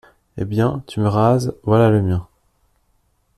[0.37, 2.27] Eh bien, tu me rases, voilà le mien.